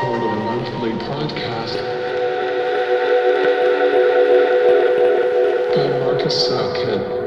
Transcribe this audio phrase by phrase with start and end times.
[0.00, 1.74] a monthly podcast
[5.74, 7.17] by Markus Suckut.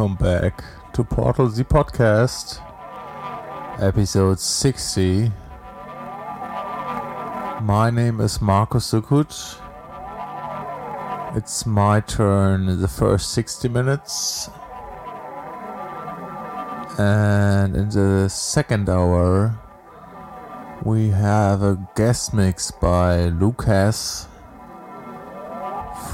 [0.00, 0.64] Welcome back
[0.94, 2.62] to Portal the Podcast,
[3.82, 5.30] episode 60.
[7.60, 9.60] My name is Markus Suckut.
[11.36, 14.48] It's my turn in the first 60 minutes.
[16.98, 19.54] And in the second hour,
[20.82, 24.28] we have a guest mix by Luke Hess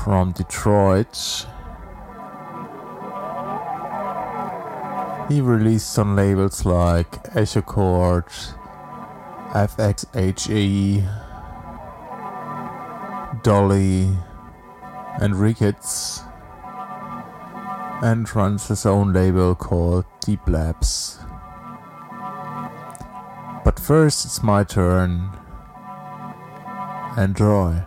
[0.03, 1.47] from Detroit.
[5.29, 8.31] He released on labels like Echocord,
[9.51, 11.03] FXHE,
[13.43, 14.17] Dolly,
[15.21, 16.23] and Ricketts,
[18.03, 21.19] and runs his own label called Deep Labs.
[23.65, 25.31] But first, it's my turn.
[27.17, 27.83] Enjoy.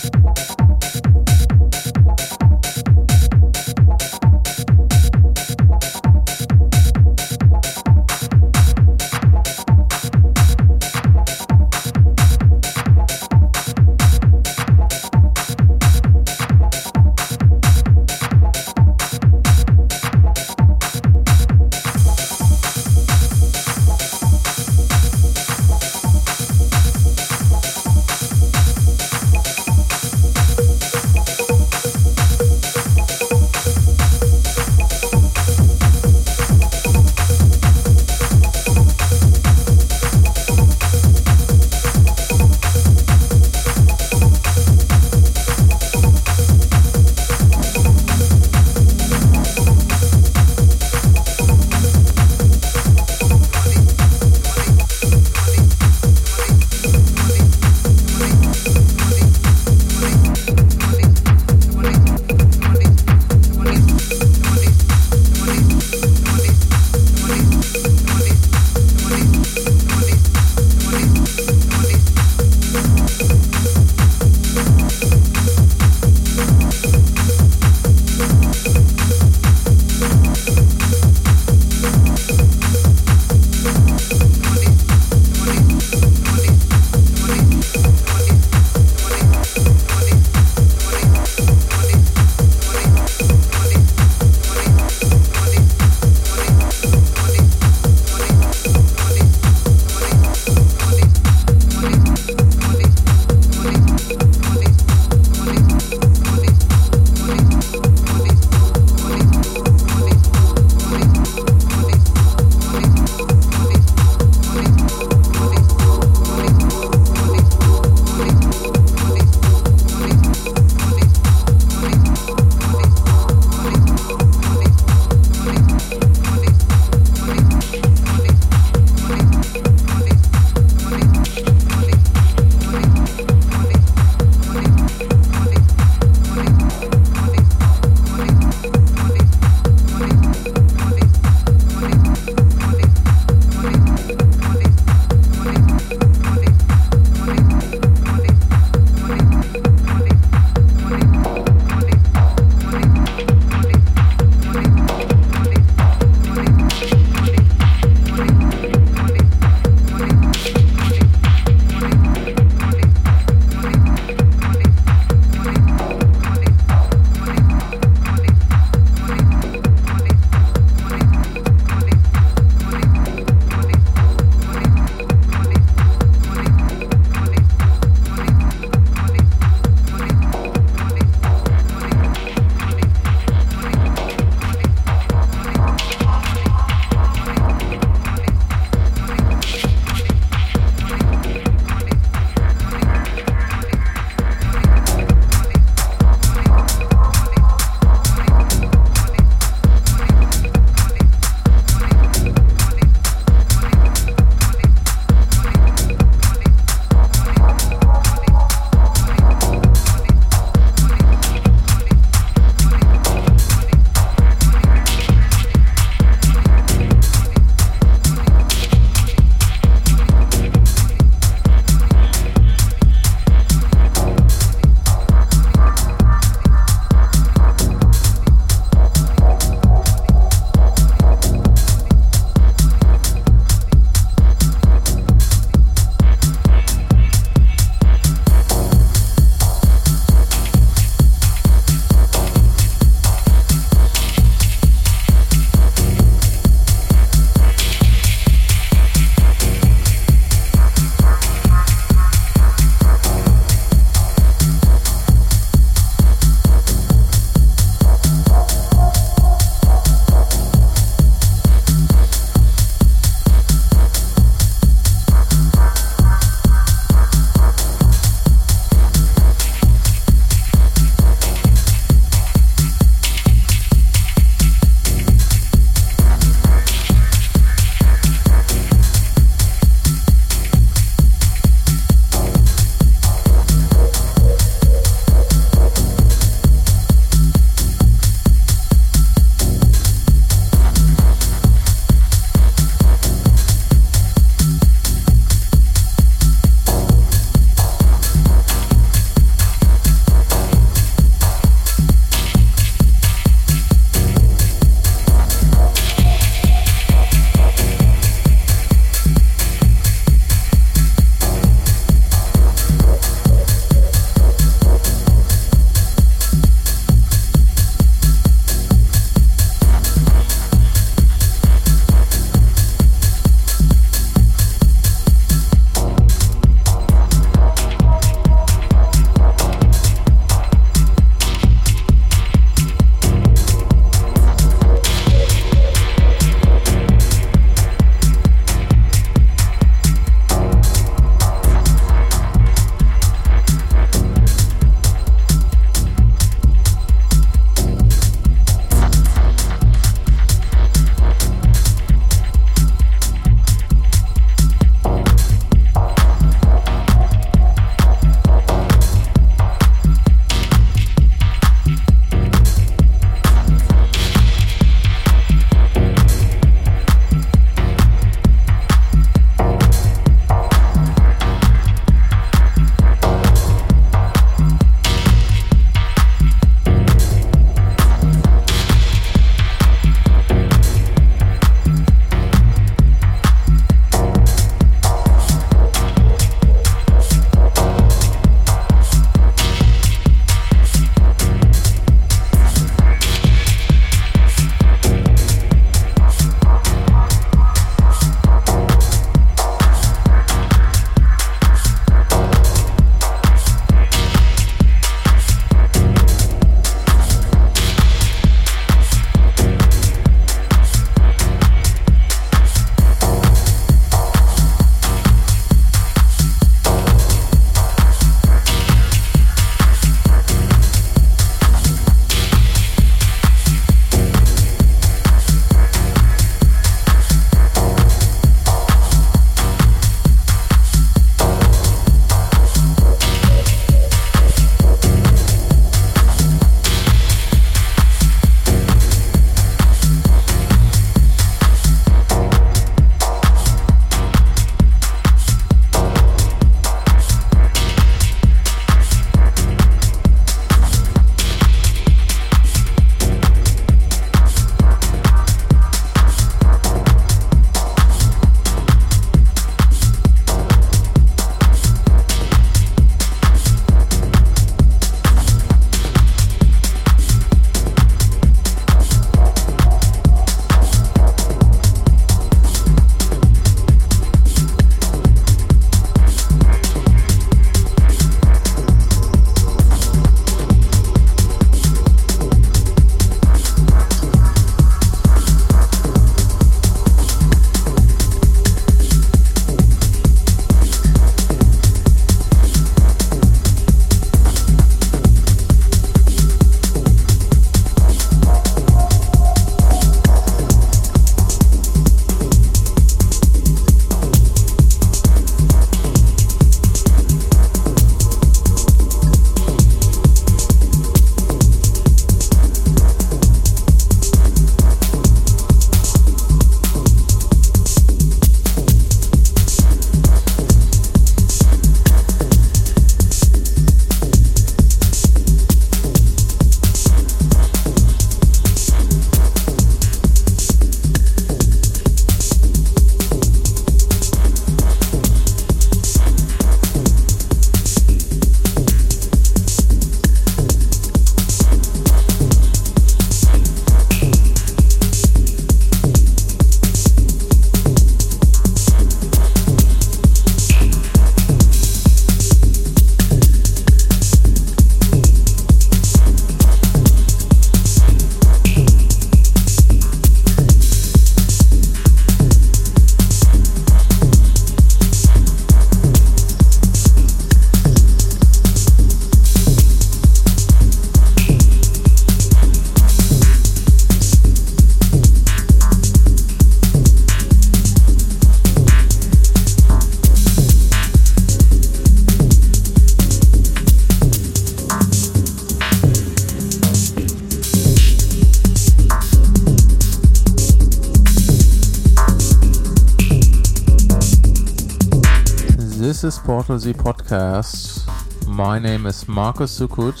[596.08, 597.86] Is Portal Z Podcast.
[598.26, 600.00] My name is Markus Suckut.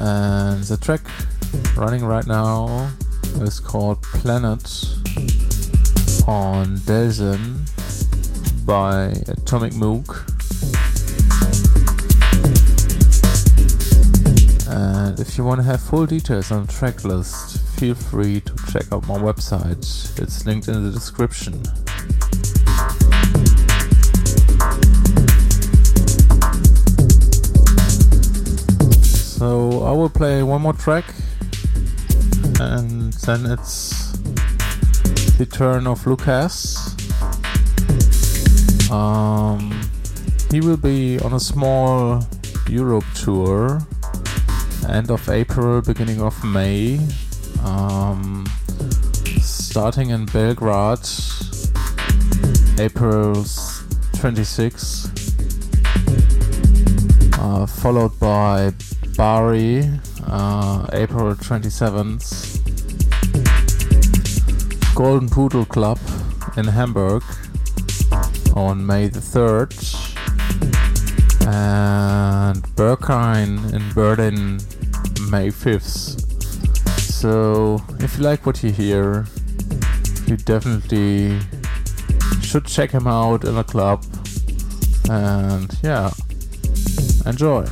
[0.00, 1.02] And the track
[1.76, 2.90] running right now
[3.42, 4.62] is called Planet
[6.26, 7.66] on Delzen
[8.64, 10.08] by Atomic Moog.
[14.70, 18.54] And if you want to have full details on the track list, feel free to
[18.72, 20.18] check out my website.
[20.18, 21.62] It's linked in the description.
[30.00, 31.04] Will play one more track
[32.58, 34.12] and then it's
[35.36, 36.96] the turn of Luke Hess.
[38.90, 39.78] Um,
[40.50, 42.26] he will be on a small
[42.66, 43.86] Europe tour
[44.88, 46.98] end of April, beginning of May.
[47.62, 48.46] Um,
[49.42, 51.06] starting in Belgrade,
[52.78, 53.44] April
[54.14, 55.10] 26,
[57.38, 58.72] uh, followed by
[59.20, 59.84] Bari,
[60.28, 62.56] uh, April 27th,
[64.94, 65.98] Golden Pudel Club
[66.56, 67.22] in Hamburg
[68.56, 69.76] on May the 3rd,
[71.46, 74.56] and Berghain in Berlin
[75.30, 76.24] May 5th.
[76.98, 79.26] So, if you like what you hear,
[80.26, 81.38] you definitely
[82.40, 84.02] should check him out in a club.
[85.10, 86.10] And yeah,
[87.26, 87.66] enjoy.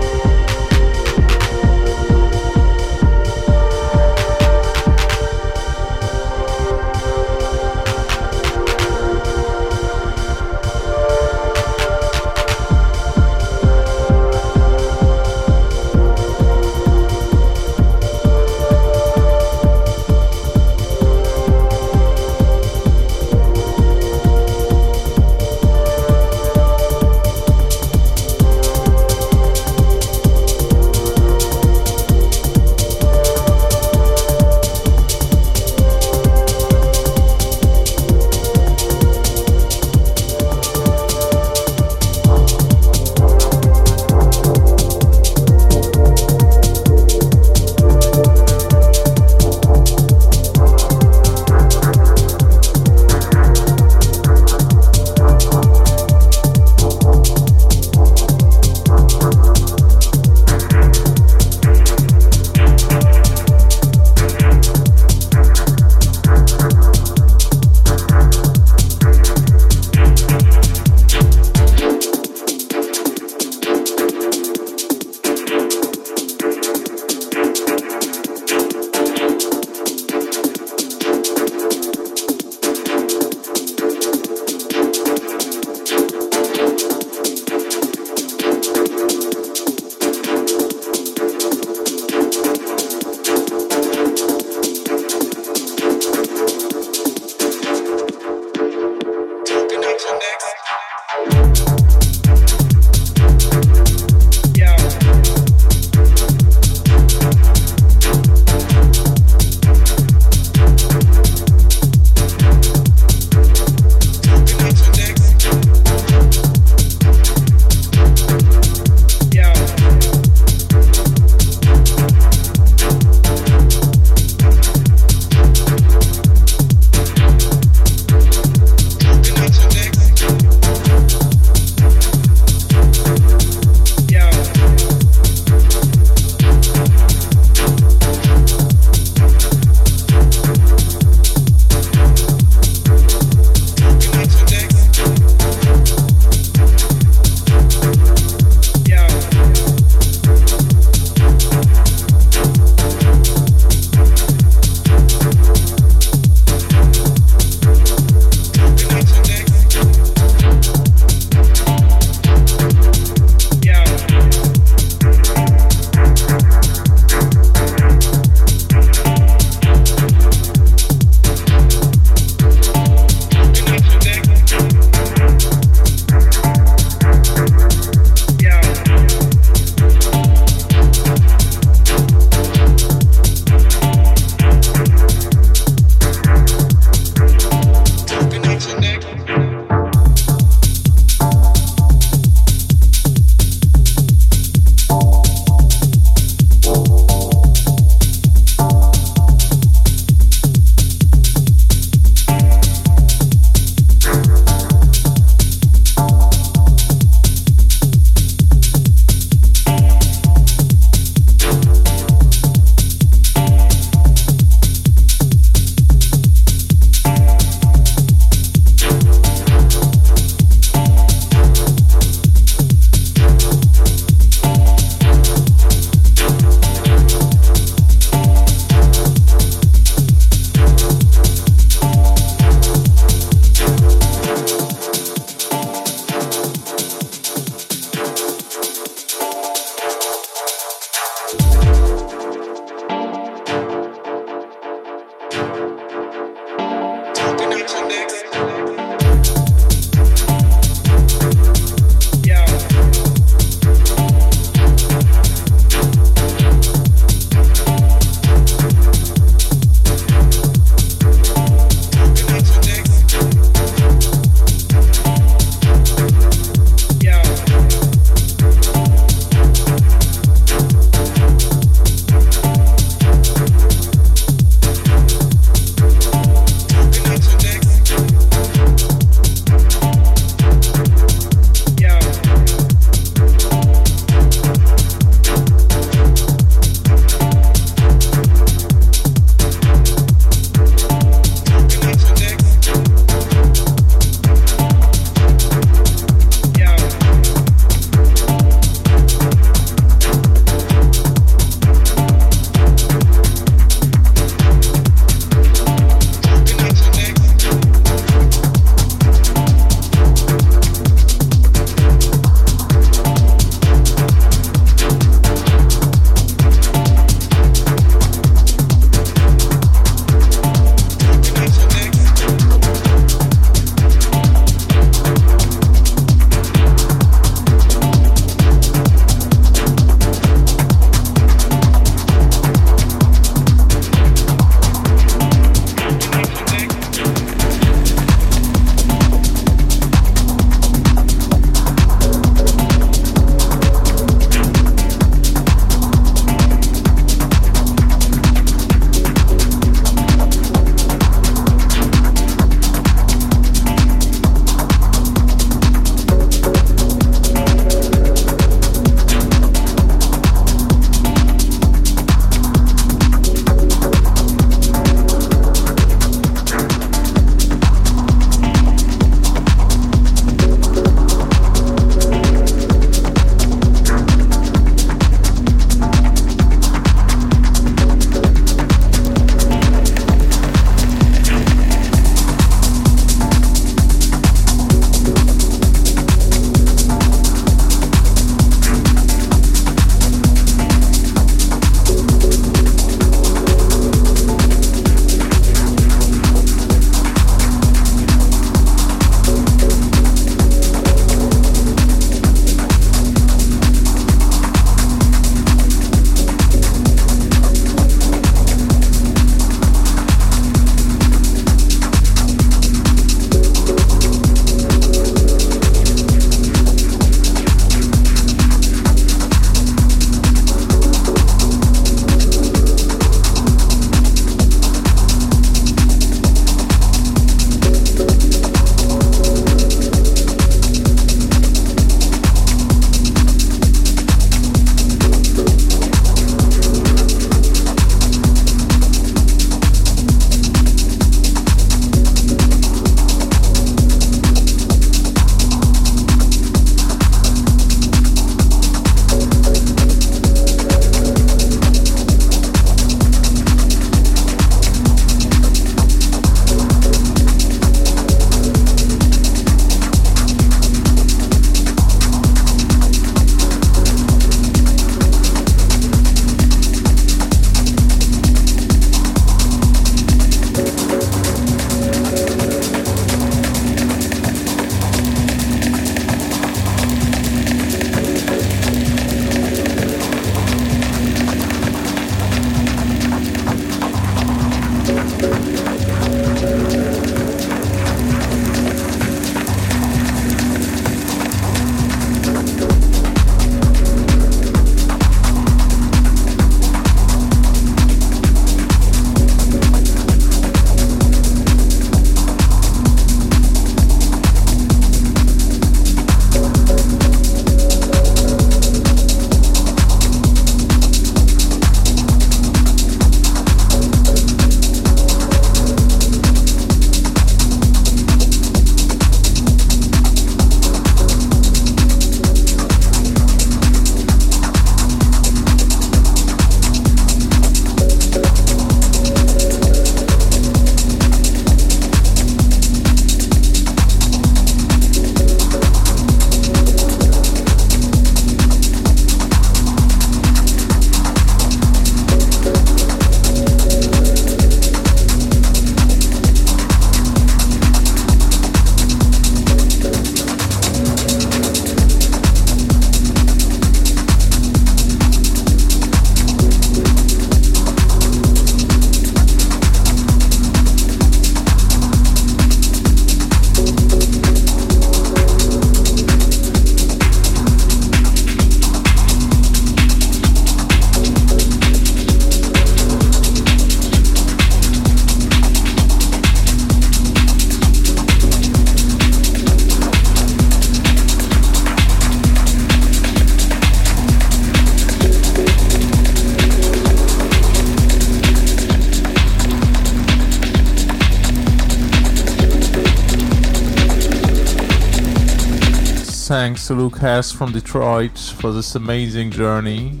[596.66, 600.00] To Luke Hess from Detroit for this amazing journey.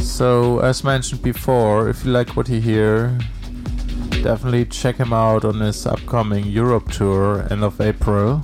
[0.00, 3.18] So, as mentioned before, if you like what you hear,
[4.22, 8.42] definitely check him out on his upcoming Europe tour end of April.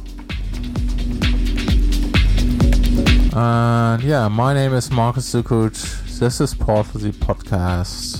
[3.35, 6.19] And yeah, my name is Markus Suckut.
[6.19, 8.19] This is Portal the podcast.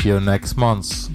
[0.00, 1.09] See you next month.